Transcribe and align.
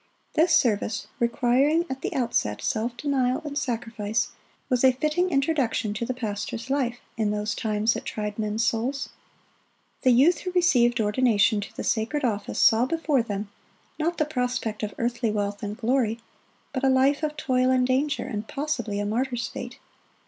This 0.33 0.51
service, 0.51 1.05
requiring 1.19 1.85
at 1.87 2.01
the 2.01 2.11
outset 2.15 2.63
self 2.63 2.97
denial 2.97 3.39
and 3.45 3.55
sacrifice, 3.55 4.29
was 4.67 4.83
a 4.83 4.93
fitting 4.93 5.29
introduction 5.29 5.93
to 5.93 6.07
the 6.07 6.13
pastor's 6.15 6.71
life 6.71 6.97
in 7.17 7.29
those 7.29 7.53
times 7.53 7.93
that 7.93 8.03
tried 8.03 8.39
men's 8.39 8.65
souls. 8.65 9.09
The 10.01 10.09
youth 10.09 10.39
who 10.39 10.51
received 10.53 10.99
ordination 10.99 11.61
to 11.61 11.75
the 11.77 11.83
sacred 11.83 12.25
office 12.25 12.57
saw 12.57 12.87
before 12.87 13.21
them, 13.21 13.49
not 13.99 14.17
the 14.17 14.25
prospect 14.25 14.81
of 14.81 14.95
earthly 14.97 15.29
wealth 15.29 15.61
and 15.61 15.77
glory, 15.77 16.19
but 16.73 16.83
a 16.83 16.89
life 16.89 17.21
of 17.21 17.37
toil 17.37 17.69
and 17.69 17.85
danger, 17.85 18.23
and 18.23 18.47
possibly 18.47 18.99
a 18.99 19.05
martyr's 19.05 19.49
fate. 19.49 19.77